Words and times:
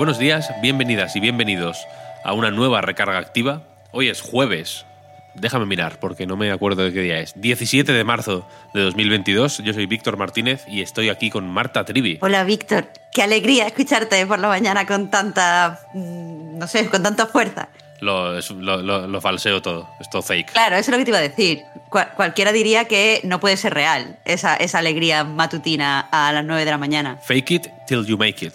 Buenos 0.00 0.18
días, 0.18 0.50
bienvenidas 0.62 1.14
y 1.14 1.20
bienvenidos 1.20 1.86
a 2.24 2.32
una 2.32 2.50
nueva 2.50 2.80
recarga 2.80 3.18
activa. 3.18 3.64
Hoy 3.92 4.08
es 4.08 4.22
jueves. 4.22 4.86
Déjame 5.34 5.66
mirar 5.66 6.00
porque 6.00 6.26
no 6.26 6.38
me 6.38 6.50
acuerdo 6.50 6.84
de 6.84 6.92
qué 6.94 7.02
día 7.02 7.18
es. 7.18 7.38
17 7.38 7.92
de 7.92 8.02
marzo 8.02 8.48
de 8.72 8.80
2022. 8.80 9.58
Yo 9.58 9.74
soy 9.74 9.84
Víctor 9.84 10.16
Martínez 10.16 10.64
y 10.66 10.80
estoy 10.80 11.10
aquí 11.10 11.28
con 11.28 11.46
Marta 11.50 11.84
Trivi. 11.84 12.16
Hola 12.22 12.44
Víctor, 12.44 12.88
qué 13.12 13.22
alegría 13.24 13.66
escucharte 13.66 14.24
por 14.26 14.38
la 14.38 14.48
mañana 14.48 14.86
con 14.86 15.10
tanta, 15.10 15.80
mm, 15.92 16.56
no 16.58 16.66
sé, 16.66 16.88
con 16.88 17.02
tanta 17.02 17.26
fuerza. 17.26 17.68
Lo, 18.00 18.40
lo- 18.40 18.78
lo- 18.80 19.06
lo 19.06 19.20
falseo 19.20 19.60
todo, 19.60 19.86
es 20.00 20.08
todo 20.08 20.22
fake. 20.22 20.52
Claro, 20.52 20.76
eso 20.76 20.90
es 20.90 20.92
lo 20.92 20.96
que 20.96 21.04
te 21.04 21.10
iba 21.10 21.18
a 21.18 21.20
decir. 21.20 21.60
Cual- 21.90 22.14
cualquiera 22.16 22.52
diría 22.52 22.86
que 22.86 23.20
no 23.24 23.38
puede 23.38 23.58
ser 23.58 23.74
real 23.74 24.18
esa, 24.24 24.56
esa 24.56 24.78
alegría 24.78 25.24
matutina 25.24 26.00
a 26.10 26.32
las 26.32 26.42
9 26.46 26.64
de 26.64 26.70
la 26.70 26.78
mañana. 26.78 27.18
Fake 27.18 27.50
it 27.50 27.66
till 27.86 28.06
you 28.06 28.16
make 28.16 28.42
it. 28.42 28.54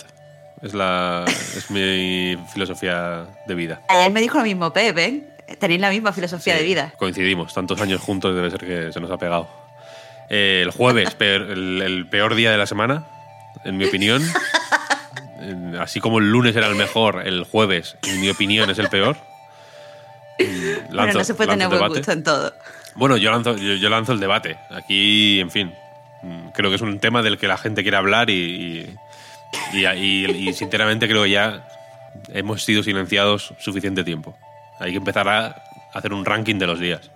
Es, 0.65 0.73
la, 0.73 1.25
es 1.27 1.69
mi 1.69 2.35
filosofía 2.51 3.25
de 3.45 3.53
vida. 3.55 3.81
Ayer 3.87 4.11
me 4.11 4.19
dijo 4.19 4.37
lo 4.39 4.43
mismo 4.43 4.73
Pep, 4.73 4.97
¿eh? 4.97 5.23
Tenéis 5.59 5.79
la 5.79 5.91
misma 5.91 6.11
filosofía 6.11 6.53
Sí, 6.55 6.59
de 6.59 6.65
vida. 6.65 6.93
Coincidimos, 6.97 7.53
tantos 7.53 7.79
años 7.81 8.01
juntos 8.01 8.35
debe 8.35 8.49
ser 8.49 8.61
que 8.61 8.91
se 8.91 8.99
nos 8.99 9.11
ha 9.11 9.17
pegado. 9.17 9.47
Eh, 10.29 10.61
el 10.63 10.71
jueves, 10.71 11.13
peor- 11.19 11.51
el, 11.51 11.81
el 11.83 12.07
peor 12.07 12.33
día 12.33 12.51
de 12.51 12.57
la 12.57 12.65
semana, 12.65 13.05
en 13.63 13.77
mi 13.77 13.85
opinión. 13.85 14.23
Así 15.79 15.99
como 15.99 16.17
el 16.19 16.31
lunes 16.31 16.55
era 16.55 16.65
el 16.67 16.75
mejor, 16.75 17.21
el 17.27 17.43
jueves, 17.43 17.95
en 18.07 18.19
mi 18.21 18.29
opinión, 18.29 18.69
es 18.69 18.79
el 18.79 18.89
peor. 18.89 19.17
Mm, 20.39 20.43
bueno, 20.95 21.03
lanzo- 21.11 21.13
no 21.19 21.23
se 21.23 21.35
puede 21.35 21.47
lanzo 21.49 21.59
tener 21.59 21.67
buen 21.67 21.79
debate. 21.79 21.97
gusto 21.99 22.11
en 22.11 22.23
todo. 22.23 22.53
Bueno, 22.95 23.17
yo 23.17 23.29
lanzo, 23.29 23.55
yo, 23.55 23.73
yo 23.75 23.89
lanzo 23.89 24.13
el 24.13 24.19
debate. 24.19 24.57
Aquí, 24.71 25.39
en 25.39 25.51
fin, 25.51 25.75
mm, 26.23 26.47
creo 26.55 26.71
que 26.71 26.77
es 26.77 26.81
un 26.81 26.99
tema 26.99 27.21
del 27.21 27.37
que 27.37 27.47
la 27.47 27.57
gente 27.57 27.83
quiere 27.83 27.97
hablar 27.97 28.29
y, 28.31 28.33
y, 28.33 28.95
y- 29.73 29.85
y- 29.85 30.49
y 30.49 30.53
sinceramente 30.53 31.07
creo 31.07 31.23
que 31.23 31.29
ya 31.31 31.67
hemos 32.33 32.63
sido 32.63 32.83
silenciados 32.83 33.53
suficiente 33.59 34.03
tiempo. 34.03 34.37
Hay 34.79 34.91
que 34.91 34.97
empezar 34.97 35.27
a 35.29 35.63
hacer 35.93 36.13
un 36.13 36.25
ranking 36.25 36.55
de 36.59 36.67
los 36.67 36.79
días. 36.79 37.11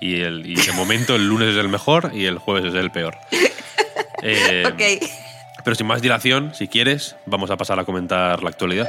Y, 0.00 0.20
el, 0.20 0.46
y 0.46 0.54
de 0.54 0.72
momento 0.72 1.16
el 1.16 1.26
lunes 1.28 1.48
es 1.48 1.56
el 1.56 1.68
mejor 1.68 2.12
y 2.14 2.26
el 2.26 2.38
jueves 2.38 2.64
es 2.72 2.74
el 2.74 2.90
peor. 2.90 3.16
Eh, 4.20 4.64
Ok. 4.66 5.08
Pero 5.62 5.76
sin 5.76 5.86
más 5.86 6.02
dilación, 6.02 6.52
si 6.52 6.66
quieres, 6.66 7.14
vamos 7.26 7.52
a 7.52 7.56
pasar 7.56 7.78
a 7.78 7.84
comentar 7.84 8.42
la 8.42 8.48
actualidad. 8.50 8.88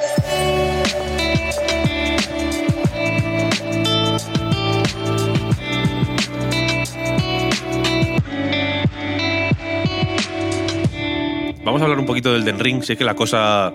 Vamos 11.63 11.81
a 11.81 11.85
hablar 11.85 11.99
un 11.99 12.05
poquito 12.05 12.33
del 12.33 12.45
Den 12.45 12.59
Ring. 12.59 12.83
Sé 12.83 12.97
que 12.97 13.03
la 13.03 13.15
cosa. 13.15 13.71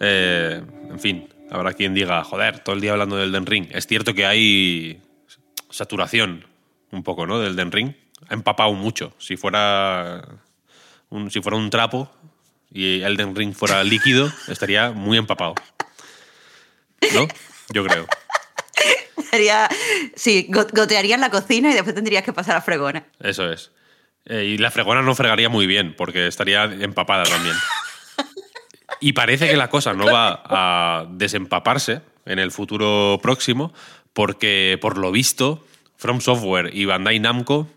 eh, 0.00 0.62
en 0.90 1.00
fin, 1.00 1.28
habrá 1.50 1.72
quien 1.72 1.94
diga, 1.94 2.22
joder, 2.24 2.60
todo 2.60 2.74
el 2.74 2.80
día 2.80 2.92
hablando 2.92 3.16
del 3.16 3.32
Den 3.32 3.46
Ring. 3.46 3.66
Es 3.72 3.86
cierto 3.86 4.14
que 4.14 4.24
hay 4.26 5.00
saturación 5.70 6.46
un 6.92 7.02
poco, 7.02 7.26
¿no? 7.26 7.40
Del 7.40 7.56
Den 7.56 7.72
Ring. 7.72 7.92
Ha 8.28 8.34
empapado 8.34 8.72
mucho. 8.72 9.12
Si 9.18 9.36
fuera 9.36 10.26
un, 11.10 11.30
si 11.30 11.40
fuera 11.42 11.56
un 11.58 11.68
trapo 11.70 12.10
y 12.70 13.02
Elden 13.02 13.34
Ring 13.36 13.54
fuera 13.54 13.82
líquido, 13.84 14.30
estaría 14.48 14.90
muy 14.92 15.18
empapado. 15.18 15.54
¿No? 17.12 17.26
Yo 17.72 17.84
creo. 17.84 18.06
Sería, 19.30 19.68
sí, 20.14 20.46
go- 20.48 20.66
gotearía 20.72 21.16
en 21.16 21.20
la 21.20 21.30
cocina 21.30 21.70
y 21.70 21.74
después 21.74 21.94
tendrías 21.94 22.22
que 22.22 22.32
pasar 22.32 22.56
a 22.56 22.62
fregona. 22.62 23.04
Eso 23.20 23.50
es. 23.50 23.72
Eh, 24.26 24.44
y 24.44 24.58
la 24.58 24.70
fregona 24.70 25.02
no 25.02 25.14
fregaría 25.14 25.48
muy 25.48 25.66
bien, 25.66 25.94
porque 25.96 26.26
estaría 26.26 26.64
empapada 26.64 27.24
también. 27.24 27.56
Y 29.00 29.12
parece 29.12 29.48
que 29.48 29.56
la 29.56 29.68
cosa 29.68 29.92
no 29.92 30.06
va 30.06 30.42
a 30.44 31.06
desempaparse 31.10 32.00
en 32.24 32.38
el 32.38 32.50
futuro 32.50 33.18
próximo, 33.22 33.74
porque 34.12 34.78
por 34.80 34.96
lo 34.96 35.12
visto, 35.12 35.64
From 35.96 36.20
Software 36.20 36.70
y 36.72 36.86
Bandai 36.86 37.18
Namco 37.18 37.68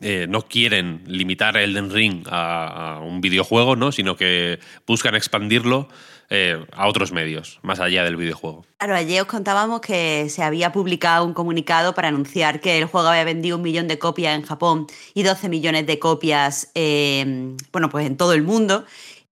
eh, 0.00 0.26
no 0.28 0.42
quieren 0.42 1.02
limitar 1.06 1.56
Elden 1.56 1.90
Ring 1.90 2.26
a, 2.30 3.00
un 3.02 3.20
videojuego, 3.20 3.76
¿no? 3.76 3.92
sino 3.92 4.16
que 4.16 4.58
buscan 4.86 5.14
expandirlo 5.14 5.88
eh, 6.28 6.64
a 6.72 6.88
otros 6.88 7.12
medios, 7.12 7.60
más 7.62 7.80
allá 7.80 8.02
del 8.04 8.16
videojuego. 8.16 8.66
Claro, 8.78 8.96
ayer 8.96 9.22
os 9.22 9.28
contábamos 9.28 9.80
que 9.80 10.28
se 10.28 10.42
había 10.42 10.72
publicado 10.72 11.24
un 11.24 11.34
comunicado 11.34 11.94
para 11.94 12.08
anunciar 12.08 12.60
que 12.60 12.78
el 12.78 12.86
juego 12.86 13.08
había 13.08 13.24
vendido 13.24 13.56
un 13.56 13.62
millón 13.62 13.88
de 13.88 13.98
copias 13.98 14.36
en 14.36 14.42
Japón 14.42 14.86
y 15.14 15.22
12 15.22 15.48
millones 15.48 15.86
de 15.86 15.98
copias, 15.98 16.70
eh, 16.74 17.54
bueno, 17.72 17.88
pues 17.88 18.06
en 18.06 18.16
todo 18.16 18.32
el 18.32 18.42
mundo. 18.42 18.84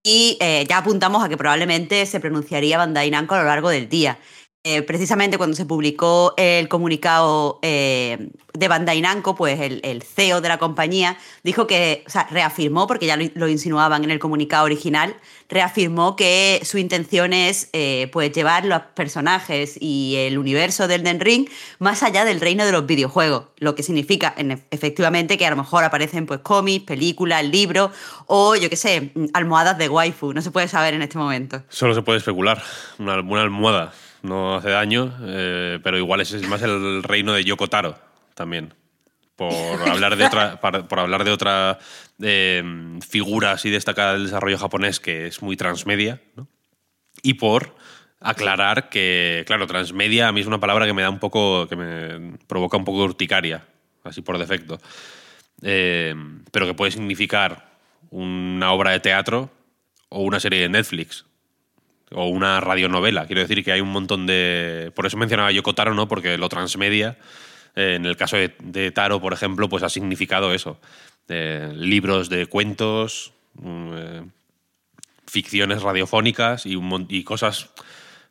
Y 0.06 0.36
eh, 0.38 0.66
ya 0.68 0.78
apuntamos 0.78 1.24
a 1.24 1.30
que 1.30 1.38
probablemente 1.38 2.04
se 2.04 2.20
pronunciaría 2.20 2.76
Bandai 2.76 3.10
Namco 3.10 3.34
a 3.34 3.38
lo 3.38 3.46
largo 3.46 3.70
del 3.70 3.88
día. 3.88 4.18
Eh, 4.66 4.80
precisamente 4.80 5.36
cuando 5.36 5.54
se 5.54 5.66
publicó 5.66 6.32
el 6.38 6.70
comunicado 6.70 7.58
eh, 7.60 8.30
de 8.54 8.68
Bandai 8.68 9.02
Namco, 9.02 9.34
pues 9.34 9.60
el, 9.60 10.02
CEO 10.02 10.40
de 10.40 10.48
la 10.48 10.56
compañía 10.56 11.18
dijo 11.42 11.66
que, 11.66 12.02
o 12.06 12.08
sea, 12.08 12.26
reafirmó, 12.30 12.86
porque 12.86 13.04
ya 13.04 13.18
lo, 13.18 13.46
insinuaban 13.46 14.04
en 14.04 14.10
el 14.10 14.18
comunicado 14.18 14.64
original, 14.64 15.16
reafirmó 15.50 16.16
que 16.16 16.62
su 16.64 16.78
intención 16.78 17.34
es 17.34 17.68
eh, 17.74 18.08
pues 18.10 18.32
llevar 18.32 18.64
los 18.64 18.80
personajes 18.94 19.76
y 19.78 20.14
el 20.16 20.38
universo 20.38 20.88
del 20.88 21.02
Den 21.02 21.20
Ring 21.20 21.46
más 21.78 22.02
allá 22.02 22.24
del 22.24 22.40
reino 22.40 22.64
de 22.64 22.72
los 22.72 22.86
videojuegos, 22.86 23.44
lo 23.58 23.74
que 23.74 23.82
significa 23.82 24.32
en 24.34 24.64
efectivamente 24.70 25.36
que 25.36 25.44
a 25.44 25.50
lo 25.50 25.56
mejor 25.56 25.84
aparecen 25.84 26.24
pues 26.24 26.40
cómics, 26.40 26.86
películas, 26.86 27.44
libros 27.44 27.90
o 28.28 28.56
yo 28.56 28.70
qué 28.70 28.76
sé, 28.76 29.12
almohadas 29.34 29.76
de 29.76 29.90
waifu, 29.90 30.32
no 30.32 30.40
se 30.40 30.50
puede 30.50 30.68
saber 30.68 30.94
en 30.94 31.02
este 31.02 31.18
momento. 31.18 31.62
Solo 31.68 31.94
se 31.94 32.00
puede 32.00 32.16
especular. 32.16 32.62
Una 32.98 33.12
almohada 33.12 33.92
no 34.24 34.56
hace 34.56 34.70
daño, 34.70 35.14
eh, 35.22 35.78
pero 35.82 35.98
igual 35.98 36.20
ese 36.20 36.38
es 36.38 36.48
más 36.48 36.62
el 36.62 37.02
reino 37.02 37.32
de 37.32 37.44
Yoko 37.44 37.68
Taro 37.68 37.98
también. 38.34 38.74
Por 39.36 39.52
hablar 39.88 40.16
de 40.16 40.24
otra, 40.24 40.60
por 40.60 40.98
hablar 40.98 41.24
de 41.24 41.30
otra 41.30 41.78
eh, 42.20 42.62
figura 43.08 43.52
así 43.52 43.70
destacada 43.70 44.14
del 44.14 44.24
desarrollo 44.24 44.58
japonés 44.58 44.98
que 44.98 45.26
es 45.26 45.42
muy 45.42 45.56
transmedia, 45.56 46.20
¿no? 46.36 46.48
Y 47.22 47.34
por 47.34 47.76
aclarar 48.20 48.88
que, 48.88 49.44
claro, 49.46 49.66
transmedia 49.66 50.28
a 50.28 50.32
mí 50.32 50.40
es 50.40 50.46
una 50.46 50.60
palabra 50.60 50.86
que 50.86 50.94
me 50.94 51.02
da 51.02 51.10
un 51.10 51.18
poco, 51.18 51.68
que 51.68 51.76
me 51.76 52.38
provoca 52.46 52.76
un 52.76 52.84
poco 52.84 52.98
de 52.98 53.04
urticaria, 53.04 53.66
así 54.02 54.22
por 54.22 54.38
defecto. 54.38 54.80
Eh, 55.62 56.14
pero 56.50 56.66
que 56.66 56.74
puede 56.74 56.90
significar 56.90 57.78
una 58.10 58.72
obra 58.72 58.90
de 58.92 59.00
teatro 59.00 59.50
o 60.08 60.22
una 60.22 60.40
serie 60.40 60.60
de 60.60 60.68
Netflix 60.68 61.24
o 62.12 62.28
una 62.28 62.60
radionovela. 62.60 63.26
Quiero 63.26 63.42
decir 63.42 63.64
que 63.64 63.72
hay 63.72 63.80
un 63.80 63.90
montón 63.90 64.26
de... 64.26 64.92
Por 64.94 65.06
eso 65.06 65.16
mencionaba 65.16 65.52
Yoko 65.52 65.74
Taro, 65.74 65.94
¿no? 65.94 66.08
Porque 66.08 66.38
lo 66.38 66.48
transmedia, 66.48 67.16
eh, 67.74 67.94
en 67.96 68.06
el 68.06 68.16
caso 68.16 68.36
de, 68.36 68.90
Taro, 68.92 69.20
por 69.20 69.32
ejemplo, 69.32 69.68
pues 69.68 69.82
ha 69.82 69.88
significado 69.88 70.54
eso. 70.54 70.78
Eh, 71.28 71.72
libros 71.74 72.28
de 72.28 72.46
cuentos, 72.46 73.32
mm, 73.54 73.92
eh, 73.96 74.22
ficciones 75.26 75.82
radiofónicas 75.82 76.66
y, 76.66 76.76
un 76.76 77.06
y 77.08 77.24
cosas 77.24 77.70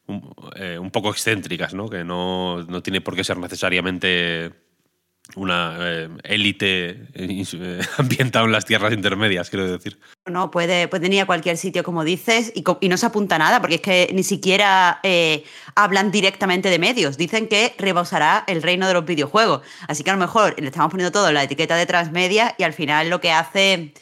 un, 0.06 0.34
un 0.80 0.92
poco 0.92 1.10
excéntricas, 1.10 1.74
¿no? 1.74 1.90
Que 1.90 2.04
no, 2.04 2.64
no 2.64 2.82
tiene 2.82 3.02
por 3.02 3.16
qué 3.16 3.24
ser 3.24 3.38
necesariamente 3.38 4.52
una 5.36 5.78
eh, 5.80 6.10
élite 6.24 7.08
eh, 7.14 7.82
ambientada 7.98 8.46
en 8.46 8.52
las 8.52 8.66
tierras 8.66 8.94
intermedias, 8.94 9.50
quiero 9.50 9.70
decir. 9.70 10.00
No, 10.30 10.52
puede, 10.52 10.88
puede 10.88 11.04
venir 11.04 11.22
a 11.22 11.26
cualquier 11.26 11.58
sitio, 11.58 11.84
como 11.84 12.04
dices, 12.04 12.52
y, 12.56 12.64
no 12.88 12.98
se 12.98 13.06
apunta 13.06 13.36
a 13.36 13.40
nada, 13.40 13.60
porque 13.60 13.76
es 13.76 13.82
que 13.82 14.10
ni 14.14 14.24
siquiera 14.24 15.00
eh, 15.04 15.44
hablan 15.76 16.12
directamente 16.12 16.70
de 16.70 16.80
medios. 16.80 17.18
Dicen 17.18 17.48
que 17.48 17.74
rebosará 17.78 18.44
el 18.48 18.62
reino 18.62 18.88
de 18.88 18.94
los 18.94 19.06
videojuegos. 19.06 19.62
Así 19.88 20.04
que 20.04 20.12
a 20.12 20.14
lo 20.14 20.20
mejor 20.20 20.60
le 20.60 20.68
estamos 20.68 20.92
poniendo 20.92 21.12
todo 21.12 21.30
en 21.30 21.36
la 21.36 21.44
etiqueta 21.44 21.76
de 21.76 21.86
transmedia 21.86 22.56
y 22.58 22.64
al 22.64 22.74
final 22.74 23.10
lo 23.10 23.22
que 23.22 23.32
hace, 23.32 23.94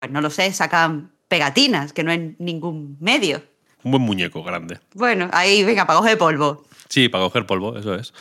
pues 0.00 0.12
no 0.12 0.20
lo 0.20 0.30
sé, 0.30 0.52
sacan 0.52 1.12
pegatinas, 1.28 1.92
que 1.92 2.04
no 2.04 2.12
es 2.12 2.20
ningún 2.38 2.96
medio. 3.00 3.42
Un 3.82 3.92
buen 3.92 4.02
muñeco 4.02 4.42
grande. 4.42 4.80
Bueno, 4.94 5.28
ahí, 5.32 5.64
venga, 5.64 5.86
para 5.86 5.98
coger 5.98 6.18
polvo. 6.18 6.64
Sí, 6.88 7.08
para 7.08 7.24
coger 7.24 7.46
polvo, 7.46 7.76
eso 7.76 7.94
es. 7.94 8.12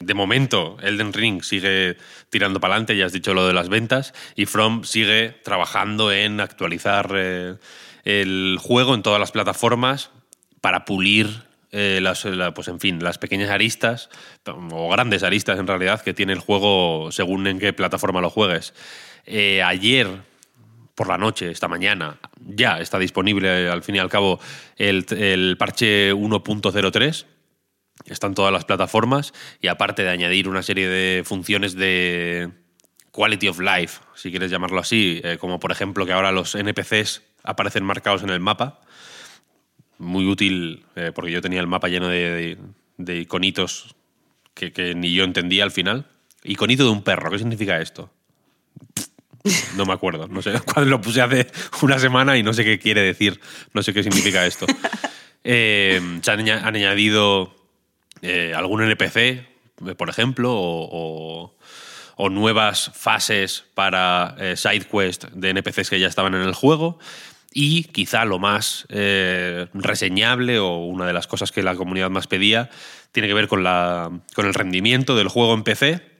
De 0.00 0.14
momento, 0.14 0.78
Elden 0.82 1.12
Ring 1.12 1.42
sigue 1.42 1.96
tirando 2.30 2.58
para 2.58 2.74
adelante, 2.74 2.96
ya 2.96 3.06
has 3.06 3.12
dicho 3.12 3.34
lo 3.34 3.46
de 3.46 3.52
las 3.52 3.68
ventas, 3.68 4.14
y 4.34 4.46
From 4.46 4.84
sigue 4.84 5.30
trabajando 5.44 6.10
en 6.10 6.40
actualizar 6.40 7.12
eh, 7.14 7.56
el 8.04 8.56
juego 8.60 8.94
en 8.94 9.02
todas 9.02 9.20
las 9.20 9.30
plataformas 9.30 10.10
para 10.62 10.84
pulir 10.86 11.42
eh, 11.72 12.00
las, 12.02 12.24
la- 12.24 12.52
pues 12.54 12.68
en 12.68 12.80
fin, 12.80 13.04
las 13.04 13.18
pequeñas 13.18 13.50
aristas, 13.50 14.08
o 14.46 14.88
grandes 14.90 15.22
aristas 15.22 15.58
en 15.58 15.66
realidad, 15.66 16.00
que 16.00 16.14
tiene 16.14 16.32
el 16.32 16.40
juego 16.40 17.12
según 17.12 17.46
en 17.46 17.58
qué 17.58 17.72
plataforma 17.74 18.20
lo 18.22 18.30
juegues. 18.30 18.72
Eh, 19.26 19.62
ayer, 19.62 20.08
por 20.94 21.08
la 21.08 21.18
noche, 21.18 21.50
esta 21.50 21.68
mañana, 21.68 22.18
ya 22.40 22.80
está 22.80 22.98
disponible 22.98 23.68
al 23.68 23.82
fin 23.82 23.96
y 23.96 23.98
al 23.98 24.08
cabo 24.08 24.40
el, 24.76 25.04
el 25.10 25.56
parche 25.58 26.12
1.03. 26.14 27.26
Está 28.06 28.26
en 28.26 28.34
todas 28.34 28.52
las 28.52 28.64
plataformas 28.64 29.32
y 29.60 29.68
aparte 29.68 30.02
de 30.02 30.10
añadir 30.10 30.48
una 30.48 30.62
serie 30.62 30.88
de 30.88 31.22
funciones 31.24 31.74
de 31.74 32.50
quality 33.12 33.48
of 33.48 33.60
life, 33.60 34.00
si 34.14 34.30
quieres 34.30 34.50
llamarlo 34.50 34.80
así, 34.80 35.20
eh, 35.24 35.36
como 35.38 35.60
por 35.60 35.70
ejemplo 35.72 36.06
que 36.06 36.12
ahora 36.12 36.32
los 36.32 36.54
NPCs 36.54 37.22
aparecen 37.42 37.84
marcados 37.84 38.22
en 38.22 38.30
el 38.30 38.40
mapa, 38.40 38.80
muy 39.98 40.26
útil 40.26 40.84
eh, 40.96 41.12
porque 41.14 41.30
yo 41.30 41.40
tenía 41.42 41.60
el 41.60 41.66
mapa 41.66 41.88
lleno 41.88 42.08
de, 42.08 42.30
de- 42.30 42.58
de 42.96 43.16
iconitos 43.18 43.94
que, 44.54 44.72
que 44.72 44.94
ni 44.94 45.12
yo 45.14 45.24
entendía 45.24 45.64
al 45.64 45.70
final. 45.70 46.06
Iconito 46.44 46.84
de 46.84 46.90
un 46.90 47.02
perro, 47.02 47.30
¿qué 47.30 47.38
significa 47.38 47.80
esto? 47.80 48.10
No 49.76 49.86
me 49.86 49.92
acuerdo, 49.94 50.28
no 50.28 50.42
sé. 50.42 50.52
Cuando 50.72 50.90
lo 50.90 51.00
puse 51.00 51.22
hace 51.22 51.46
una 51.82 51.98
semana 51.98 52.36
y 52.36 52.42
no 52.42 52.52
sé 52.52 52.64
qué 52.64 52.78
quiere 52.78 53.00
decir, 53.02 53.40
no 53.72 53.82
sé 53.82 53.92
qué 53.94 54.02
significa 54.02 54.46
esto. 54.46 54.66
Eh, 55.42 55.98
se 56.20 56.30
han 56.32 56.46
añadido 56.50 57.56
eh, 58.22 58.52
algún 58.54 58.82
NPC, 58.82 59.16
eh, 59.16 59.46
por 59.96 60.08
ejemplo, 60.08 60.52
o, 60.52 61.56
nuevas 62.30 62.92
fases 62.94 63.64
para 63.74 64.36
eh, 64.38 64.54
side 64.54 64.86
de 65.32 65.50
NPCs 65.50 65.88
que 65.88 65.98
ya 65.98 66.06
estaban 66.06 66.34
en 66.34 66.42
el 66.42 66.54
juego. 66.54 66.98
Y 67.52 67.84
quizá 67.84 68.24
lo 68.26 68.38
más 68.38 68.86
eh, 68.90 69.66
reseñable 69.72 70.58
o 70.58 70.76
una 70.76 71.06
de 71.06 71.14
las 71.14 71.26
cosas 71.26 71.50
que 71.50 71.62
la 71.62 71.74
comunidad 71.74 72.10
más 72.10 72.26
pedía 72.26 72.70
tiene 73.10 73.26
que 73.26 73.34
ver 73.34 73.48
con, 73.48 73.64
la, 73.64 74.10
con 74.34 74.46
el 74.46 74.54
rendimiento 74.54 75.16
del 75.16 75.28
juego 75.28 75.54
en 75.54 75.64
PC 75.64 76.10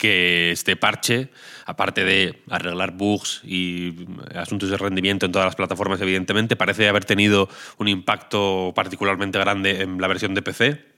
que 0.00 0.50
este 0.50 0.76
parche, 0.76 1.28
aparte 1.66 2.06
de 2.06 2.42
arreglar 2.48 2.92
bugs 2.92 3.42
y 3.44 4.06
asuntos 4.34 4.70
de 4.70 4.78
rendimiento 4.78 5.26
en 5.26 5.32
todas 5.32 5.44
las 5.44 5.56
plataformas, 5.56 6.00
evidentemente, 6.00 6.56
parece 6.56 6.88
haber 6.88 7.04
tenido 7.04 7.50
un 7.76 7.86
impacto 7.86 8.72
particularmente 8.74 9.38
grande 9.38 9.82
en 9.82 10.00
la 10.00 10.08
versión 10.08 10.32
de 10.34 10.40
PC, 10.40 10.89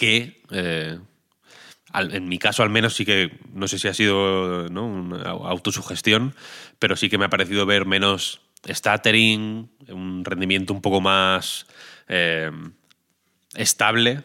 que 0.00 0.40
eh, 0.50 0.98
en 1.94 2.26
mi 2.26 2.38
caso 2.38 2.62
al 2.62 2.70
menos 2.70 2.94
sí 2.94 3.04
que, 3.04 3.38
no 3.52 3.68
sé 3.68 3.78
si 3.78 3.86
ha 3.86 3.92
sido 3.92 4.68
¿no? 4.70 4.86
una 4.86 5.22
autosugestión, 5.30 6.34
pero 6.78 6.96
sí 6.96 7.10
que 7.10 7.18
me 7.18 7.26
ha 7.26 7.28
parecido 7.30 7.66
ver 7.66 7.84
menos 7.84 8.40
stuttering, 8.66 9.68
un 9.88 10.24
rendimiento 10.24 10.72
un 10.72 10.80
poco 10.80 11.02
más 11.02 11.66
eh, 12.08 12.50
estable, 13.54 14.22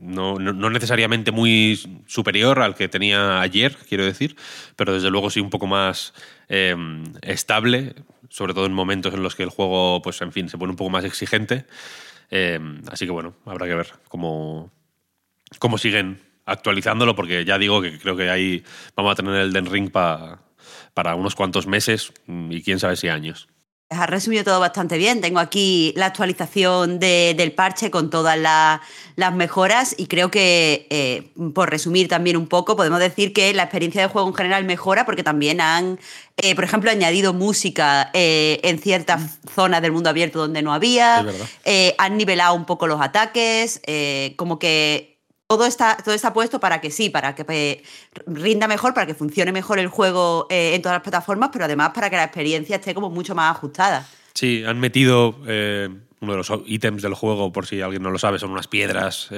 no, 0.00 0.38
no- 0.38 0.70
necesariamente 0.70 1.30
muy 1.30 2.02
superior 2.06 2.60
al 2.60 2.74
que 2.74 2.88
tenía 2.88 3.42
ayer, 3.42 3.76
quiero 3.86 4.04
decir, 4.06 4.34
pero 4.76 4.94
desde 4.94 5.10
luego 5.10 5.28
sí 5.28 5.40
un 5.40 5.50
poco 5.50 5.66
más 5.66 6.14
eh, 6.48 6.74
estable, 7.20 7.94
sobre 8.30 8.54
todo 8.54 8.64
en 8.64 8.72
momentos 8.72 9.12
en 9.12 9.22
los 9.22 9.34
que 9.34 9.42
el 9.42 9.50
juego, 9.50 10.00
pues 10.02 10.22
en 10.22 10.32
fin, 10.32 10.48
se 10.48 10.56
pone 10.56 10.70
un 10.70 10.76
poco 10.76 10.90
más 10.90 11.04
exigente. 11.04 11.66
Eh, 12.30 12.58
así 12.90 13.06
que 13.06 13.12
bueno, 13.12 13.34
habrá 13.44 13.66
que 13.66 13.74
ver 13.74 13.88
cómo, 14.08 14.70
cómo 15.58 15.78
siguen 15.78 16.20
actualizándolo, 16.46 17.14
porque 17.14 17.44
ya 17.44 17.58
digo 17.58 17.80
que 17.82 17.98
creo 17.98 18.16
que 18.16 18.30
ahí 18.30 18.64
vamos 18.96 19.12
a 19.12 19.16
tener 19.16 19.34
el 19.36 19.52
Den 19.52 19.66
Ring 19.66 19.90
pa- 19.90 20.42
para 20.94 21.14
unos 21.14 21.34
cuantos 21.34 21.66
meses 21.66 22.12
mm, 22.26 22.52
y 22.52 22.62
quién 22.62 22.78
sabe 22.78 22.96
si 22.96 23.08
años. 23.08 23.48
Has 23.92 24.08
resumido 24.08 24.44
todo 24.44 24.60
bastante 24.60 24.96
bien. 24.98 25.20
Tengo 25.20 25.40
aquí 25.40 25.92
la 25.96 26.06
actualización 26.06 27.00
de- 27.00 27.34
del 27.36 27.50
parche 27.50 27.90
con 27.90 28.08
todas 28.08 28.38
la- 28.38 28.80
las 29.16 29.34
mejoras 29.34 29.96
y 29.98 30.06
creo 30.06 30.30
que, 30.30 30.86
eh, 30.90 31.32
por 31.54 31.68
resumir 31.70 32.06
también 32.06 32.36
un 32.36 32.46
poco, 32.46 32.76
podemos 32.76 33.00
decir 33.00 33.32
que 33.32 33.52
la 33.52 33.64
experiencia 33.64 34.00
de 34.02 34.06
juego 34.06 34.28
en 34.28 34.34
general 34.34 34.64
mejora 34.64 35.04
porque 35.04 35.24
también 35.24 35.60
han, 35.60 35.98
eh, 36.36 36.54
por 36.54 36.62
ejemplo, 36.62 36.88
añadido 36.88 37.32
música 37.32 38.10
eh, 38.14 38.60
en 38.62 38.78
ciertas 38.78 39.40
zonas 39.52 39.82
del 39.82 39.90
mundo 39.90 40.08
abierto 40.08 40.38
donde 40.38 40.62
no 40.62 40.72
había. 40.72 41.26
Han 41.98 42.16
nivelado 42.16 42.54
un 42.54 42.66
poco 42.66 42.86
los 42.86 43.00
ataques, 43.00 43.80
como 44.36 44.60
que 44.60 45.09
todo 45.56 45.66
está, 45.66 45.96
todo 45.96 46.14
está 46.14 46.32
puesto 46.32 46.60
para 46.60 46.80
que 46.80 46.92
sí, 46.92 47.10
para 47.10 47.34
que 47.34 47.44
eh, 47.48 47.82
rinda 48.26 48.68
mejor, 48.68 48.94
para 48.94 49.04
que 49.06 49.14
funcione 49.14 49.50
mejor 49.50 49.80
el 49.80 49.88
juego 49.88 50.46
eh, 50.48 50.74
en 50.76 50.82
todas 50.82 50.94
las 50.96 51.02
plataformas, 51.02 51.50
pero 51.52 51.64
además 51.64 51.90
para 51.92 52.08
que 52.08 52.14
la 52.14 52.22
experiencia 52.24 52.76
esté 52.76 52.94
como 52.94 53.10
mucho 53.10 53.34
más 53.34 53.56
ajustada. 53.56 54.06
Sí, 54.32 54.62
han 54.64 54.78
metido 54.78 55.36
eh, 55.48 55.88
uno 56.20 56.32
de 56.32 56.38
los 56.38 56.52
ítems 56.66 57.02
del 57.02 57.14
juego, 57.14 57.52
por 57.52 57.66
si 57.66 57.80
alguien 57.80 58.00
no 58.02 58.10
lo 58.12 58.18
sabe, 58.18 58.38
son 58.38 58.52
unas 58.52 58.68
piedras. 58.68 59.28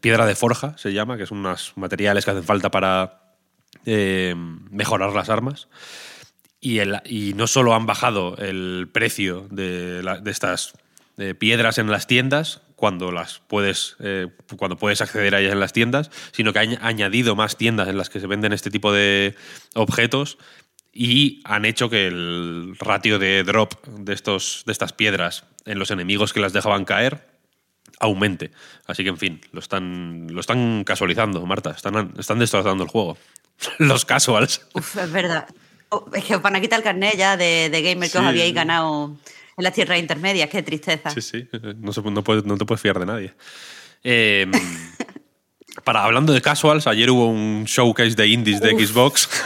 piedra 0.00 0.24
de 0.26 0.34
forja 0.36 0.78
se 0.78 0.92
llama, 0.92 1.16
que 1.16 1.26
son 1.26 1.38
unos 1.38 1.72
materiales 1.74 2.24
que 2.24 2.30
hacen 2.30 2.44
falta 2.44 2.70
para 2.70 3.22
mejorar 3.84 5.12
las 5.12 5.28
armas. 5.30 5.66
Y, 6.60 6.78
el- 6.78 7.00
y 7.04 7.34
no 7.34 7.46
solo 7.48 7.74
han 7.74 7.86
bajado 7.86 8.36
el 8.38 8.88
precio 8.92 9.48
de, 9.50 10.00
la- 10.02 10.20
de 10.20 10.30
estas 10.30 10.74
piedras 11.38 11.78
en 11.78 11.90
las 11.90 12.06
tiendas, 12.06 12.60
cuando 12.76 13.12
las 13.12 13.40
puedes 13.46 13.96
eh, 14.00 14.28
cuando 14.56 14.76
puedes 14.76 15.00
acceder 15.00 15.34
a 15.34 15.40
ellas 15.40 15.52
en 15.52 15.60
las 15.60 15.72
tiendas, 15.72 16.10
sino 16.32 16.52
que 16.52 16.58
han 16.58 16.78
añadido 16.82 17.36
más 17.36 17.56
tiendas 17.56 17.88
en 17.88 17.96
las 17.96 18.10
que 18.10 18.20
se 18.20 18.26
venden 18.26 18.52
este 18.52 18.70
tipo 18.70 18.92
de 18.92 19.34
objetos 19.74 20.38
y 20.94 21.40
han 21.44 21.64
hecho 21.64 21.90
que 21.90 22.06
el 22.06 22.76
ratio 22.78 23.18
de 23.18 23.42
drop 23.42 23.84
de, 23.86 24.12
estos, 24.12 24.62
de 24.64 24.72
estas 24.72 24.92
piedras 24.92 25.44
en 25.64 25.78
los 25.78 25.90
enemigos 25.90 26.32
que 26.32 26.40
las 26.40 26.52
dejaban 26.52 26.84
caer 26.84 27.26
aumente. 27.98 28.52
Así 28.86 29.02
que, 29.02 29.10
en 29.10 29.18
fin, 29.18 29.40
lo 29.52 29.60
están, 29.60 30.28
lo 30.30 30.40
están 30.40 30.84
casualizando, 30.84 31.44
Marta. 31.46 31.70
Están, 31.70 32.14
están 32.18 32.38
destrozando 32.38 32.84
el 32.84 32.90
juego. 32.90 33.18
Los 33.78 34.04
casuals. 34.04 34.66
Uf, 34.74 34.96
es 34.96 35.10
verdad. 35.10 35.46
Oh, 35.88 36.06
es 36.12 36.24
que 36.24 36.36
os 36.36 36.42
van 36.42 36.56
a 36.56 36.60
quitar 36.60 36.78
el 36.80 36.84
carnet 36.84 37.16
ya 37.16 37.36
de, 37.36 37.70
de 37.70 37.82
gamer 37.82 38.10
que 38.10 38.18
os 38.18 38.24
habíais 38.24 38.54
ganado 38.54 39.16
en 39.56 39.64
las 39.64 39.72
tierras 39.72 39.98
intermedias. 39.98 40.48
Qué 40.50 40.62
tristeza. 40.62 41.10
Sí, 41.10 41.20
sí. 41.22 41.48
No, 41.78 41.92
se- 41.92 42.02
no 42.02 42.22
puedes- 42.24 42.44
no 42.44 42.56
te 42.58 42.64
puedes 42.64 42.80
fiar 42.80 42.98
de 42.98 43.06
nadie. 43.06 43.34
Eh, 44.02 44.46
para, 45.84 46.04
hablando 46.04 46.32
de 46.32 46.40
casuals, 46.42 46.86
ayer 46.86 47.10
hubo 47.10 47.26
un 47.28 47.64
showcase 47.64 48.14
de 48.16 48.26
indies 48.28 48.60
de 48.60 48.70
Xbox. 48.70 49.28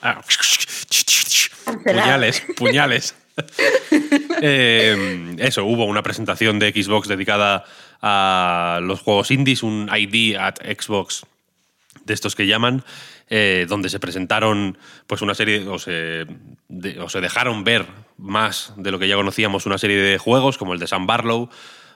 puñales, 1.84 2.42
puñales. 2.56 3.14
Eh, 4.40 5.34
eso, 5.38 5.64
hubo 5.64 5.84
una 5.86 6.02
presentación 6.02 6.58
de 6.58 6.70
Xbox 6.72 7.08
dedicada 7.08 7.64
a 8.00 8.80
los 8.82 9.00
juegos 9.00 9.30
indies, 9.30 9.62
un 9.62 9.88
ID 9.94 10.36
at 10.36 10.56
Xbox 10.78 11.24
de 12.04 12.14
estos 12.14 12.34
que 12.36 12.46
llaman, 12.46 12.84
eh, 13.30 13.66
donde 13.68 13.88
se 13.88 13.98
presentaron 13.98 14.76
pues 15.06 15.22
una 15.22 15.34
serie, 15.34 15.66
o 15.66 15.78
se, 15.78 16.26
de- 16.68 17.00
o 17.00 17.08
se 17.08 17.20
dejaron 17.20 17.64
ver 17.64 17.86
más 18.16 18.72
de 18.76 18.90
lo 18.90 18.98
que 18.98 19.08
ya 19.08 19.16
conocíamos, 19.16 19.66
una 19.66 19.78
serie 19.78 19.98
de 19.98 20.18
juegos 20.18 20.58
como 20.58 20.74
el 20.74 20.80
de 20.80 20.86
Sam 20.86 21.06
Barlow, 21.06 21.48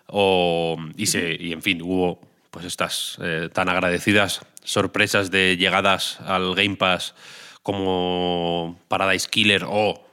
o, 0.06 0.76
y, 0.96 1.06
se, 1.06 1.36
y 1.38 1.52
en 1.52 1.62
fin, 1.62 1.82
hubo 1.82 2.20
pues 2.50 2.64
estas 2.64 3.18
eh, 3.22 3.50
tan 3.52 3.68
agradecidas 3.68 4.40
sorpresas 4.64 5.30
de 5.30 5.56
llegadas 5.56 6.20
al 6.20 6.54
Game 6.54 6.76
Pass 6.76 7.14
como 7.62 8.80
Paradise 8.88 9.28
Killer 9.28 9.64
o 9.66 10.06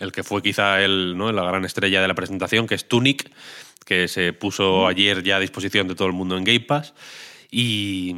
el 0.00 0.12
que 0.12 0.22
fue 0.22 0.42
quizá 0.42 0.82
el, 0.82 1.16
¿no? 1.16 1.30
la 1.30 1.44
gran 1.44 1.64
estrella 1.64 2.00
de 2.00 2.08
la 2.08 2.14
presentación, 2.14 2.66
que 2.66 2.74
es 2.74 2.88
Tunic, 2.88 3.30
que 3.84 4.08
se 4.08 4.32
puso 4.32 4.86
ayer 4.86 5.22
ya 5.22 5.36
a 5.36 5.40
disposición 5.40 5.88
de 5.88 5.94
todo 5.94 6.08
el 6.08 6.14
mundo 6.14 6.36
en 6.36 6.44
Game 6.44 6.60
Pass. 6.60 6.94
Y, 7.50 8.14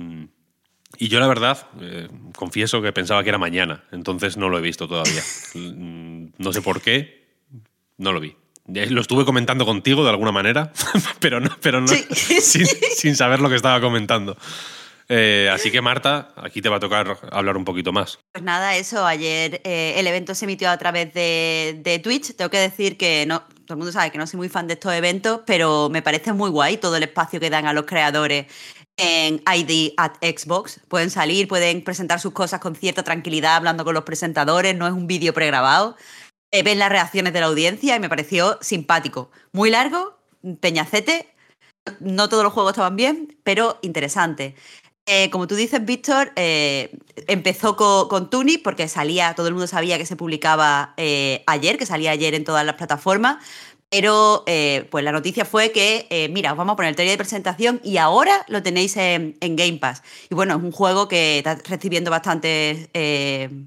y 0.98 1.08
yo 1.08 1.20
la 1.20 1.26
verdad, 1.26 1.66
eh, 1.80 2.08
confieso 2.34 2.80
que 2.80 2.92
pensaba 2.92 3.22
que 3.22 3.28
era 3.28 3.38
mañana, 3.38 3.84
entonces 3.92 4.36
no 4.36 4.48
lo 4.48 4.58
he 4.58 4.62
visto 4.62 4.88
todavía. 4.88 5.22
Mm, 5.54 6.34
no 6.36 6.52
sé 6.52 6.60
por 6.60 6.82
qué, 6.82 7.15
no 7.98 8.12
lo 8.12 8.20
vi. 8.20 8.36
Eh, 8.74 8.86
Lo 8.90 9.00
estuve 9.00 9.24
comentando 9.24 9.64
contigo 9.64 10.02
de 10.04 10.10
alguna 10.10 10.32
manera, 10.32 10.72
pero 11.20 11.40
no, 11.40 11.50
pero 11.60 11.80
no 11.80 11.88
Sí. 11.88 12.04
sin, 12.40 12.66
sin 12.66 13.16
saber 13.16 13.40
lo 13.40 13.48
que 13.48 13.56
estaba 13.56 13.80
comentando. 13.80 14.36
Eh, 15.08 15.48
así 15.52 15.70
que 15.70 15.80
Marta, 15.80 16.30
aquí 16.36 16.60
te 16.60 16.68
va 16.68 16.76
a 16.76 16.80
tocar 16.80 17.16
hablar 17.30 17.56
un 17.56 17.64
poquito 17.64 17.92
más. 17.92 18.18
Pues 18.32 18.42
nada, 18.42 18.74
eso, 18.76 19.06
ayer 19.06 19.60
eh, 19.62 19.94
el 19.98 20.06
evento 20.08 20.34
se 20.34 20.46
emitió 20.46 20.68
a 20.68 20.76
través 20.78 21.14
de, 21.14 21.80
de 21.84 22.00
Twitch. 22.00 22.34
Tengo 22.34 22.50
que 22.50 22.58
decir 22.58 22.96
que 22.96 23.24
no, 23.24 23.40
todo 23.66 23.74
el 23.74 23.76
mundo 23.76 23.92
sabe 23.92 24.10
que 24.10 24.18
no 24.18 24.26
soy 24.26 24.38
muy 24.38 24.48
fan 24.48 24.66
de 24.66 24.74
estos 24.74 24.92
eventos, 24.92 25.42
pero 25.46 25.88
me 25.90 26.02
parece 26.02 26.32
muy 26.32 26.50
guay 26.50 26.78
todo 26.78 26.96
el 26.96 27.04
espacio 27.04 27.38
que 27.38 27.50
dan 27.50 27.66
a 27.66 27.72
los 27.72 27.84
creadores 27.84 28.46
en 28.96 29.42
ID 29.54 29.92
at 29.96 30.14
Xbox. 30.22 30.80
Pueden 30.88 31.10
salir, 31.10 31.46
pueden 31.46 31.84
presentar 31.84 32.18
sus 32.18 32.32
cosas 32.32 32.58
con 32.58 32.74
cierta 32.74 33.04
tranquilidad, 33.04 33.54
hablando 33.56 33.84
con 33.84 33.94
los 33.94 34.02
presentadores, 34.02 34.74
no 34.74 34.88
es 34.88 34.92
un 34.92 35.06
vídeo 35.06 35.32
pregrabado. 35.32 35.96
Eh, 36.52 36.62
ven 36.62 36.78
las 36.78 36.90
reacciones 36.90 37.32
de 37.32 37.40
la 37.40 37.46
audiencia 37.46 37.96
y 37.96 38.00
me 38.00 38.08
pareció 38.08 38.58
simpático. 38.60 39.30
Muy 39.52 39.70
largo, 39.70 40.18
peñacete, 40.60 41.34
no 42.00 42.28
todos 42.28 42.44
los 42.44 42.52
juegos 42.52 42.72
estaban 42.72 42.96
bien, 42.96 43.36
pero 43.42 43.78
interesante. 43.82 44.54
Eh, 45.06 45.30
como 45.30 45.46
tú 45.46 45.54
dices, 45.54 45.84
Víctor, 45.84 46.32
eh, 46.36 46.96
empezó 47.28 47.76
con, 47.76 48.30
Tunic 48.30 48.62
porque 48.62 48.88
salía, 48.88 49.34
todo 49.34 49.48
el 49.48 49.54
mundo 49.54 49.66
sabía 49.66 49.98
que 49.98 50.06
se 50.06 50.16
publicaba 50.16 50.94
ayer, 51.46 51.78
que 51.78 51.86
salía 51.86 52.10
ayer 52.10 52.34
en 52.34 52.44
todas 52.44 52.66
las 52.66 52.74
plataformas, 52.74 53.44
pero 53.90 54.44
pues 54.90 55.04
la 55.04 55.12
noticia 55.12 55.44
fue 55.44 55.72
que, 55.72 56.28
mira, 56.32 56.52
os 56.52 56.58
vamos 56.58 56.74
a 56.74 56.76
poner 56.76 56.90
el 56.90 56.96
trailer 56.96 57.14
de 57.14 57.18
presentación 57.18 57.80
y 57.84 57.98
ahora 57.98 58.44
lo 58.48 58.62
tenéis 58.62 58.96
en, 58.96 59.36
Game 59.40 59.78
Pass. 59.78 60.02
Y 60.28 60.34
bueno, 60.34 60.56
es 60.56 60.62
un 60.62 60.72
juego 60.72 61.08
que 61.08 61.38
está 61.38 61.56
recibiendo 61.64 62.10
bastante 62.10 62.90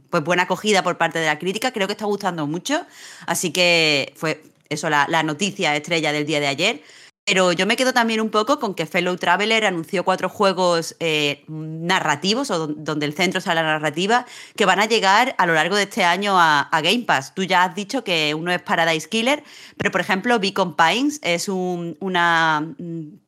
pues 0.09 0.23
buena 0.23 0.43
acogida 0.43 0.83
por 0.83 0.97
parte 0.97 1.19
de 1.19 1.25
la 1.25 1.39
crítica, 1.39 1.71
creo 1.71 1.88
que 1.88 1.93
está 1.93 2.05
gustando 2.05 2.47
mucho, 2.47 2.85
así 3.27 3.51
que 3.51 4.13
fue 4.15 4.43
eso 4.69 4.89
la, 4.89 5.07
la 5.09 5.23
noticia 5.23 5.75
estrella 5.75 6.11
del 6.11 6.25
día 6.25 6.39
de 6.39 6.47
ayer. 6.47 6.81
Pero 7.29 7.51
yo 7.51 7.67
me 7.67 7.75
quedo 7.75 7.93
también 7.93 8.21
un 8.21 8.31
poco 8.31 8.59
con 8.59 8.74
que 8.74 8.88
Fellow 8.88 9.15
Traveler 9.15 9.63
anunció 9.63 10.03
cuatro 10.03 10.29
juegos 10.29 10.95
eh, 11.00 11.43
narrativos, 11.48 12.50
o 12.50 12.65
donde 12.65 13.05
el 13.05 13.13
centro 13.13 13.39
sea 13.39 13.53
la 13.53 13.62
narrativa, 13.62 14.25
que 14.55 14.65
van 14.65 14.79
a 14.79 14.88
llegar 14.88 15.36
a 15.38 15.45
lo 15.45 15.53
largo 15.53 15.75
de 15.75 15.83
este 15.83 16.03
año 16.03 16.39
a, 16.39 16.67
Game 16.71 17.03
Pass. 17.05 17.36
Tú 17.36 17.43
ya 17.43 17.65
has 17.65 17.75
dicho 17.75 18.03
que 18.03 18.33
uno 18.33 18.51
es 18.51 18.59
Paradise 18.63 19.07
Killer, 19.07 19.43
pero 19.77 19.91
por 19.91 20.01
ejemplo, 20.01 20.39
Beacon 20.39 20.75
Pines 20.75 21.19
es 21.21 21.48
una 21.50 22.74
mm, 22.79 23.19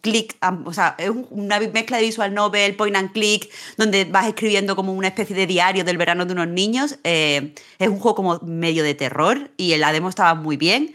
click, 0.00 0.38
o 0.64 0.72
sea, 0.72 0.94
es 0.96 1.10
una 1.28 1.60
mezcla 1.60 1.98
de 1.98 2.04
visual 2.04 2.32
novel, 2.32 2.76
point 2.76 2.96
and 2.96 3.12
click, 3.12 3.50
donde 3.76 4.06
vas 4.06 4.26
escribiendo 4.26 4.74
como 4.74 4.94
una 4.94 5.08
especie 5.08 5.36
de 5.36 5.46
diario 5.46 5.84
del 5.84 5.98
verano 5.98 6.24
de 6.24 6.32
unos 6.32 6.48
niños. 6.48 6.98
Eh, 7.04 7.54
es 7.78 7.88
un 7.88 7.98
juego 7.98 8.14
como 8.14 8.38
medio 8.38 8.84
de 8.84 8.94
terror 8.94 9.50
y 9.58 9.76
la 9.76 9.92
demo 9.92 10.08
estaba 10.08 10.34
muy 10.34 10.56
bien. 10.56 10.94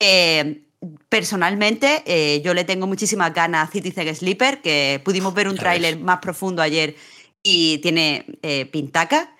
Eh, 0.00 0.63
personalmente, 1.08 2.02
eh, 2.06 2.42
yo 2.44 2.54
le 2.54 2.64
tengo 2.64 2.86
muchísimas 2.86 3.32
ganas 3.32 3.68
a 3.68 3.72
Citizen 3.72 4.14
Sleeper, 4.14 4.60
que 4.60 5.00
pudimos 5.04 5.34
ver 5.34 5.48
un 5.48 5.56
tráiler 5.56 5.98
más 5.98 6.18
profundo 6.18 6.62
ayer 6.62 6.96
y 7.42 7.78
tiene 7.78 8.26
eh, 8.42 8.66
pintaca. 8.66 9.34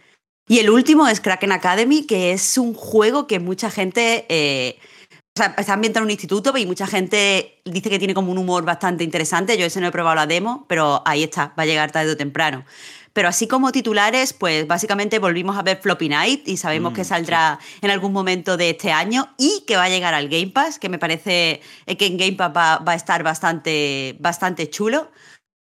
Y 0.46 0.58
el 0.58 0.70
último 0.70 1.08
es 1.08 1.20
Kraken 1.20 1.52
Academy, 1.52 2.04
que 2.06 2.32
es 2.32 2.58
un 2.58 2.74
juego 2.74 3.26
que 3.26 3.40
mucha 3.40 3.70
gente... 3.70 4.26
Eh, 4.28 4.78
o 5.36 5.42
sea, 5.42 5.52
está 5.58 5.72
ambientado 5.72 6.02
en 6.02 6.06
un 6.06 6.10
instituto 6.12 6.56
y 6.56 6.64
mucha 6.64 6.86
gente 6.86 7.60
dice 7.64 7.90
que 7.90 7.98
tiene 7.98 8.14
como 8.14 8.30
un 8.30 8.38
humor 8.38 8.64
bastante 8.64 9.02
interesante. 9.02 9.58
Yo 9.58 9.66
ese 9.66 9.80
no 9.80 9.88
he 9.88 9.90
probado 9.90 10.14
la 10.14 10.28
demo, 10.28 10.64
pero 10.68 11.02
ahí 11.04 11.24
está, 11.24 11.52
va 11.58 11.64
a 11.64 11.66
llegar 11.66 11.90
tarde 11.90 12.12
o 12.12 12.16
temprano. 12.16 12.64
Pero 13.14 13.28
así 13.28 13.47
como 13.47 13.71
titulares, 13.71 14.33
pues 14.33 14.66
básicamente 14.66 15.21
volvimos 15.21 15.56
a 15.56 15.62
ver 15.62 15.78
Floppy 15.80 16.09
Night 16.09 16.49
y 16.49 16.56
sabemos 16.56 16.92
que 16.94 17.02
mm, 17.02 17.04
saldrá 17.04 17.61
en 17.80 17.90
algún 17.92 18.12
momento 18.12 18.56
de 18.56 18.71
este 18.71 18.90
año 18.90 19.33
y 19.38 19.62
que 19.68 19.76
va 19.76 19.85
a 19.85 19.88
llegar 19.88 20.14
al 20.14 20.28
Game 20.28 20.49
Pass, 20.49 20.80
que 20.80 20.88
me 20.88 20.99
parece 20.99 21.62
eh, 21.87 21.97
que 21.97 22.06
en 22.06 22.18
Game 22.18 22.33
Pass 22.33 22.52
va, 22.54 22.83
a 22.85 22.94
estar 22.97 23.23
bastante, 23.23 24.16
bastante 24.18 24.68
chulo. 24.68 25.12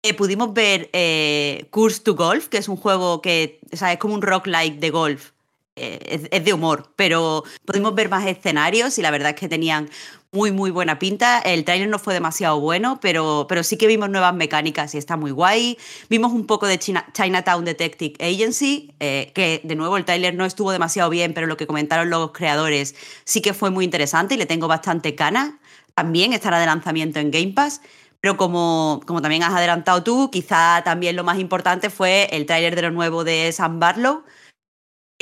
Eh, 0.04 0.14
pudimos 0.14 0.54
ver 0.54 0.90
eh, 0.92 1.66
Curse 1.71 2.02
to 2.04 2.14
Golf, 2.14 2.47
que 2.47 2.59
es 2.59 2.69
un 2.69 2.76
juego 2.76 3.21
que 3.21 3.59
es 3.69 3.83
como 3.99 4.14
un 4.14 4.23
rock-like 4.23 4.78
de 4.78 4.90
golf. 4.90 5.33
es, 5.75 6.45
de 6.45 6.52
humor, 6.52 6.92
pero 6.95 7.42
pudimos 7.64 7.95
ver 7.97 8.09
más 8.09 8.26
escenarios 8.26 8.97
y 8.99 9.02
la 9.02 9.11
verdad 9.11 9.30
es 9.30 9.40
que 9.40 9.49
tenían 9.49 9.88
muy, 10.32 10.52
muy 10.52 10.70
buena 10.70 10.99
pinta. 10.99 11.40
El 11.40 11.64
tráiler 11.64 11.88
no 11.88 11.99
fue 11.99 12.14
demasiado 12.14 12.60
bueno, 12.60 13.00
pero, 13.00 13.46
pero 13.49 13.64
sí 13.64 13.76
que 13.76 13.88
vimos 13.88 14.10
nuevas 14.10 14.32
mecánicas 14.32 14.94
y 14.94 14.99
está 14.99 15.16
muy 15.16 15.32
guay. 15.32 15.76
Vimos 16.08 16.32
un 16.32 16.46
poco 16.46 16.66
de 16.66 16.78
Chinatown 16.78 17.64
Detective 17.64 18.14
Agency, 18.20 18.94
eh, 19.00 19.32
que 19.34 19.60
de 19.64 19.75
nuevo 19.75 19.96
el 19.96 20.04
tráiler 20.04 20.34
no 20.34 20.44
estuvo 20.44 20.70
demasiado 20.70 21.10
bien, 21.10 21.34
pero 21.34 21.49
lo 21.49 21.56
que 21.56 21.66
comentaron 21.66 22.10
los 22.10 22.30
creadores 22.30 22.94
sí 23.25 23.42
que 23.42 23.54
fue 23.54 23.70
muy 23.70 23.84
interesante 23.84 24.34
y 24.34 24.38
le 24.38 24.46
tengo 24.46 24.68
bastante 24.68 25.16
cana. 25.16 25.58
También 25.94 26.32
estará 26.32 26.60
de 26.60 26.66
lanzamiento 26.66 27.18
en 27.18 27.30
Game 27.32 27.52
Pass. 27.52 27.80
Pero 28.20 28.37
como, 28.37 29.00
como 29.06 29.22
también 29.22 29.42
has 29.42 29.54
adelantado 29.54 30.02
tú, 30.02 30.30
quizá 30.30 30.82
también 30.84 31.16
lo 31.16 31.25
más 31.25 31.38
importante 31.38 31.88
fue 31.88 32.28
el 32.32 32.44
tráiler 32.44 32.76
de 32.76 32.82
lo 32.82 32.90
nuevo 32.90 33.25
de 33.25 33.50
Sam 33.50 33.80
Barlow, 33.80 34.25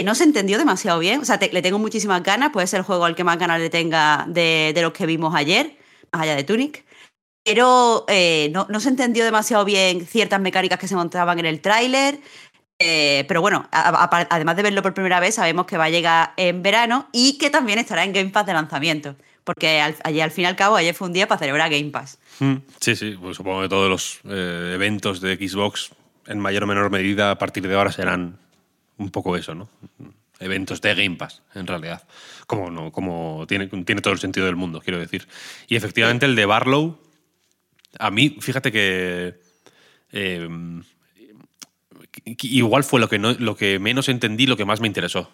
no 0.05 0.15
se 0.15 0.25
entendió 0.25 0.59
demasiado 0.59 0.99
bien. 0.99 1.21
O 1.21 1.25
sea, 1.25 1.39
le 1.41 1.63
tengo 1.63 1.79
muchísimas 1.79 2.23
ganas. 2.23 2.51
Puede 2.51 2.67
ser 2.67 2.79
el 2.79 2.85
juego 2.85 3.05
al 3.05 3.15
que 3.15 3.25
más 3.25 3.39
ganas 3.39 3.61
le 3.61 3.71
tenga 3.71 4.25
de, 4.29 4.73
los 4.77 4.93
que 4.93 5.07
vimos 5.07 5.35
ayer, 5.35 5.77
más 6.13 6.23
allá 6.23 6.37
de 6.37 6.45
Tunic. 6.45 6.85
Pero 7.45 8.05
eh, 8.09 8.51
no, 8.53 8.81
se 8.81 8.89
entendió 8.89 9.25
demasiado 9.25 9.65
bien 9.65 10.07
ciertas 10.07 10.41
mecánicas 10.41 10.79
que 10.79 10.89
se 10.89 10.97
montaban 10.97 11.39
en 11.39 11.47
el 11.47 11.61
tráiler. 11.61 12.21
Eh, 12.81 13.25
pero 13.27 13.41
bueno, 13.41 13.69
además 13.73 14.55
de 14.55 14.63
verlo 14.63 14.83
por 14.83 14.95
primera 14.95 15.19
vez, 15.19 15.35
sabemos 15.35 15.67
que 15.67 15.77
va 15.77 15.85
a 15.85 15.91
llegar 15.91 16.33
en 16.37 16.63
verano 16.63 17.09
y 17.13 17.39
que 17.39 17.51
también 17.51 17.79
estará 17.79 18.05
en 18.05 18.13
Game 18.13 18.31
Pass 18.31 18.47
de 18.47 18.53
lanzamiento. 18.53 19.17
Porque 19.43 19.81
al, 19.81 19.97
al 20.05 20.31
fin 20.31 20.45
y 20.45 20.47
al 20.47 20.57
cabo, 20.57 20.77
ayer 20.77 20.95
fue 20.95 21.09
un 21.09 21.15
día 21.15 21.27
para 21.27 21.39
celebrar 21.39 21.71
Game 21.71 21.91
Pass. 21.91 22.19
Mm, 22.41 22.57
sí, 22.81 22.95
sí, 22.95 23.17
pues 23.19 23.37
supongo 23.37 23.63
que 23.63 23.69
todos 23.69 23.89
los 23.89 24.21
eh, 24.25 24.73
eventos 24.75 25.21
de 25.21 25.37
Xbox, 25.37 25.91
en 26.27 26.39
mayor 26.39 26.65
o 26.65 26.67
menor 26.67 26.91
medida, 26.91 27.31
a 27.31 27.39
partir 27.39 27.67
de 27.67 27.75
ahora 27.75 27.91
serán 27.91 28.39
un 28.99 29.11
poco 29.11 29.37
eso, 29.37 29.55
¿no? 29.55 29.69
Eventos 30.41 30.81
de 30.81 30.95
Game 30.95 31.17
Pass, 31.17 31.43
en 31.55 31.67
realidad. 31.67 32.07
Como, 32.47 32.71
no, 32.71 32.93
como 32.93 33.45
tiene, 33.49 33.67
tiene 33.67 34.01
todo 34.01 34.13
el 34.13 34.21
sentido 34.21 34.47
del 34.47 34.57
mundo, 34.57 34.81
quiero 34.81 34.99
decir. 34.99 35.27
Y 35.67 35.77
efectivamente 35.77 36.27
el 36.27 36.37
de 36.37 36.47
Barlow, 36.47 37.01
a 37.99 38.11
mí, 38.11 38.37
fíjate 38.41 38.71
que... 38.71 39.41
Eh, 40.13 40.49
igual 42.25 42.85
fue 42.85 43.01
lo 43.01 43.09
que, 43.09 43.19
no, 43.19 43.33
lo 43.33 43.57
que 43.57 43.79
menos 43.79 44.09
entendí, 44.09 44.47
lo 44.47 44.57
que 44.57 44.65
más 44.65 44.81
me 44.81 44.87
interesó. 44.87 45.31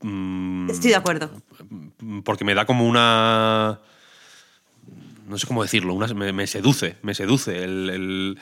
Mm, 0.00 0.70
Estoy 0.70 0.90
de 0.90 0.96
acuerdo. 0.96 1.30
Porque 2.24 2.44
me 2.44 2.54
da 2.54 2.66
como 2.66 2.86
una. 2.86 3.80
No 5.26 5.38
sé 5.38 5.46
cómo 5.46 5.62
decirlo, 5.62 5.94
una, 5.94 6.06
me, 6.14 6.46
seduce, 6.46 6.96
me 7.02 7.14
seduce 7.14 7.62
el, 7.62 8.38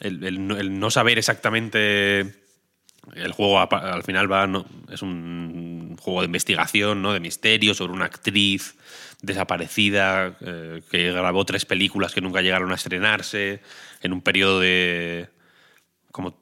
el, 0.00 0.78
no 0.78 0.90
saber 0.90 1.18
exactamente 1.18 2.43
el 3.14 3.32
juego 3.32 3.58
al 3.60 4.02
final 4.02 4.30
va, 4.30 4.48
es 4.90 5.02
un 5.02 5.96
juego 6.00 6.20
de 6.20 6.26
investigación, 6.26 7.02
¿no? 7.02 7.12
de 7.12 7.20
misterio 7.20 7.74
sobre 7.74 7.92
una 7.92 8.06
actriz 8.06 8.76
desaparecida 9.22 10.36
eh, 10.40 10.82
que 10.90 11.12
grabó 11.12 11.44
tres 11.44 11.64
películas 11.64 12.12
que 12.12 12.20
nunca 12.20 12.42
llegaron 12.42 12.72
a 12.72 12.74
estrenarse 12.74 13.60
en 14.02 14.12
un 14.12 14.20
periodo 14.20 14.60
de 14.60 15.28
como 16.12 16.36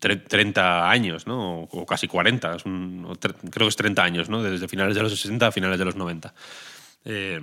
30 0.00 0.90
años, 0.90 1.26
¿no? 1.26 1.62
o 1.62 1.86
casi 1.86 2.06
40, 2.06 2.58
creo 2.62 3.66
que 3.66 3.68
es 3.68 3.76
30 3.76 4.02
años, 4.04 4.28
¿no? 4.28 4.42
desde 4.42 4.68
finales 4.68 4.94
de 4.94 5.02
los 5.02 5.18
60 5.18 5.46
a 5.46 5.52
finales 5.52 5.78
de 5.78 5.84
los 5.84 5.96
90. 5.96 6.34
Eh, 7.06 7.40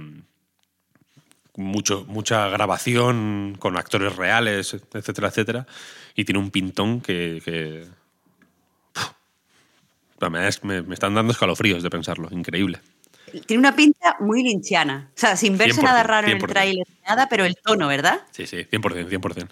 mucho, 1.57 2.05
mucha 2.07 2.47
grabación 2.47 3.57
con 3.59 3.77
actores 3.77 4.15
reales, 4.15 4.73
etcétera, 4.93 5.27
etcétera, 5.27 5.67
y 6.15 6.23
tiene 6.23 6.39
un 6.39 6.51
pintón 6.51 7.01
que 7.01 7.41
me, 10.29 10.47
están 10.47 11.13
dando 11.13 11.31
escalofríos 11.31 11.83
de 11.83 11.89
pensarlo, 11.89 12.29
increíble. 12.31 12.79
Tiene 13.45 13.59
una 13.59 13.75
pinta 13.75 14.17
muy 14.19 14.43
linchiana. 14.43 15.09
O 15.15 15.19
sea, 15.19 15.37
sin 15.37 15.57
verse 15.57 15.81
nada 15.81 16.03
raro 16.03 16.27
en 16.27 16.37
el 16.37 16.43
trailer, 16.43 16.85
nada, 17.07 17.27
pero 17.29 17.45
el 17.45 17.55
tono, 17.55 17.87
¿verdad? 17.87 18.21
Sí, 18.31 18.45
sí, 18.45 18.57
100%, 18.57 19.07
100%. 19.09 19.49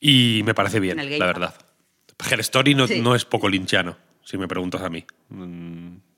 Y 0.00 0.42
me 0.44 0.54
parece 0.54 0.78
bien, 0.78 0.96
la 1.18 1.26
verdad. 1.26 1.54
Her 2.30 2.40
Story 2.40 2.74
no, 2.74 3.14
es 3.14 3.24
poco 3.24 3.48
linchiano, 3.48 3.96
si 4.24 4.38
me 4.38 4.46
preguntas 4.46 4.82
a 4.82 4.88
mí. 4.88 5.04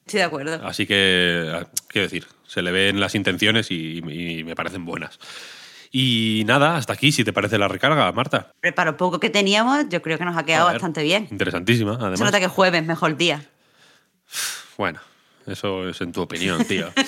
Sí, 0.07 0.19
de 0.19 0.23
acuerdo. 0.23 0.67
Así 0.67 0.87
que, 0.87 1.51
ah, 1.53 1.67
quiero 1.87 2.07
decir, 2.07 2.27
se 2.47 2.63
le 2.63 2.71
ven 2.73 3.01
las 3.01 3.15
intenciones 3.15 3.71
y 3.71 4.03
me 4.45 4.55
parecen 4.55 4.85
buenas. 4.85 5.19
Y 5.91 6.43
nada, 6.47 6.77
hasta 6.77 6.93
aquí, 6.93 7.13
si 7.13 7.25
te 7.25 7.33
parece 7.33 7.59
la 7.59 7.69
recarga, 7.69 8.11
Marta. 8.13 8.53
Para 8.75 8.93
lo 8.93 8.97
poco 8.97 9.21
que 9.21 9.31
teníamos, 9.31 9.89
yo 9.89 10.03
creo 10.03 10.19
que 10.19 10.25
nos 10.25 10.37
ha 10.37 10.45
quedado 10.45 10.67
bastante 10.67 11.03
bien. 11.03 11.29
Interesantísima, 11.31 11.95
además. 11.95 12.19
Se 12.19 12.25
nota 12.25 12.41
que 12.41 12.49
jueves, 12.49 12.85
mejor 12.85 13.17
día. 13.17 13.43
Bueno, 14.77 15.01
eso 15.47 15.89
es 15.89 16.01
en 16.01 16.13
tu 16.13 16.23
opinión, 16.23 16.65
tío. 16.65 16.91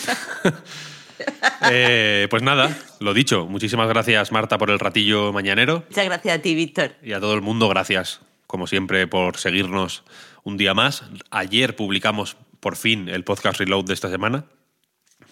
Eh, 1.71 2.29
pues 2.31 2.43
nada, 2.43 2.75
lo 2.99 3.13
dicho. 3.13 3.47
Muchísimas 3.47 3.89
gracias, 3.89 4.33
Marta, 4.33 4.57
por 4.57 4.71
el 4.71 4.79
ratillo 4.79 5.35
mañanero. 5.35 5.85
Muchas 5.89 6.07
gracias 6.07 6.39
a 6.39 6.41
ti, 6.41 6.55
Víctor. 6.55 6.93
Y 7.03 7.13
a 7.13 7.21
todo 7.21 7.35
el 7.35 7.43
mundo, 7.43 7.69
gracias, 7.69 8.21
como 8.47 8.67
siempre, 8.67 9.07
por 9.07 9.37
seguirnos 9.37 10.03
un 10.43 10.57
día 10.57 10.73
más. 10.73 11.05
Ayer 11.31 11.77
publicamos 11.77 12.39
por 12.61 12.77
fin 12.77 13.11
el 13.11 13.25
podcast 13.25 13.59
Reload 13.59 13.85
de 13.85 13.93
esta 13.93 14.09
semana. 14.09 14.47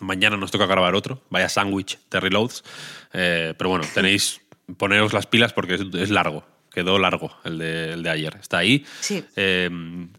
Mañana 0.00 0.36
nos 0.36 0.50
toca 0.50 0.66
grabar 0.66 0.94
otro, 0.94 1.22
vaya 1.30 1.48
sándwich 1.48 1.98
de 2.10 2.20
reloads. 2.20 2.64
Eh, 3.12 3.54
pero 3.56 3.70
bueno, 3.70 3.84
tenéis, 3.94 4.40
poneros 4.76 5.12
las 5.12 5.26
pilas 5.26 5.52
porque 5.52 5.74
es, 5.74 6.10
largo, 6.10 6.44
quedó 6.72 6.98
largo 6.98 7.30
el 7.44 7.58
de, 7.58 7.92
el 7.92 8.02
de, 8.02 8.10
ayer. 8.10 8.36
Está 8.40 8.58
ahí. 8.58 8.84
Sí. 9.00 9.24
Eh, 9.36 9.70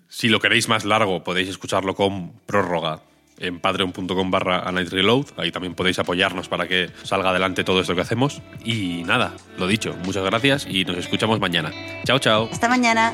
si 0.07 0.29
lo 0.29 0.39
queréis 0.39 0.67
más 0.67 0.85
largo, 0.85 1.23
podéis 1.23 1.49
escucharlo 1.49 1.95
con 1.95 2.33
prórroga 2.45 3.01
en 3.39 3.59
patreon.com 3.59 4.31
barra 4.31 4.69
Reload. 4.69 5.27
Ahí 5.37 5.51
también 5.51 5.73
podéis 5.73 5.99
apoyarnos 5.99 6.47
para 6.47 6.67
que 6.67 6.89
salga 7.03 7.29
adelante 7.29 7.63
todo 7.63 7.81
esto 7.81 7.95
que 7.95 8.01
hacemos. 8.01 8.41
Y 8.63 9.03
nada, 9.05 9.33
lo 9.57 9.67
dicho, 9.67 9.95
muchas 10.05 10.23
gracias 10.23 10.67
y 10.69 10.85
nos 10.85 10.97
escuchamos 10.97 11.39
mañana. 11.39 11.71
Chao, 12.03 12.19
chao. 12.19 12.49
Hasta 12.51 12.67
mañana. 12.67 13.13